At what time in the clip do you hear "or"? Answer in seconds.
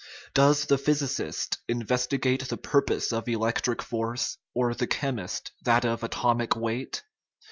4.55-4.73